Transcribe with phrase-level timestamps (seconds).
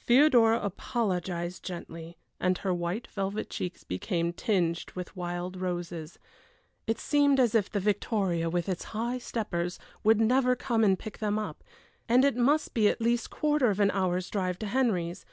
[0.00, 6.18] Theodora apologized gently, and her white velvet cheeks became tinged with wild roses.
[6.88, 11.18] It seemed as if the victoria, with its high steppers, would never come and pick
[11.18, 11.62] them up;
[12.08, 15.24] and it must be at least quarter of an hour's drive to Henry's.